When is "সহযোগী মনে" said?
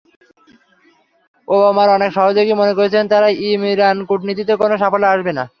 2.11-2.73